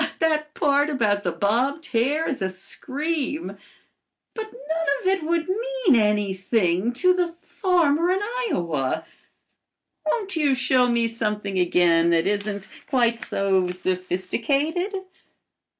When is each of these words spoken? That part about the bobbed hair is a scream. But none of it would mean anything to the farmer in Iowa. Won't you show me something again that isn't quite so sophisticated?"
That 0.17 0.55
part 0.55 0.89
about 0.89 1.21
the 1.21 1.31
bobbed 1.31 1.85
hair 1.89 2.27
is 2.27 2.41
a 2.41 2.49
scream. 2.49 3.55
But 4.33 4.51
none 4.51 4.87
of 5.01 5.05
it 5.09 5.21
would 5.21 5.47
mean 5.47 5.95
anything 5.95 6.91
to 6.93 7.13
the 7.13 7.35
farmer 7.43 8.09
in 8.09 8.17
Iowa. 8.49 9.05
Won't 10.07 10.35
you 10.35 10.55
show 10.55 10.87
me 10.89 11.07
something 11.07 11.59
again 11.59 12.09
that 12.09 12.25
isn't 12.25 12.67
quite 12.87 13.23
so 13.23 13.69
sophisticated?" 13.69 14.91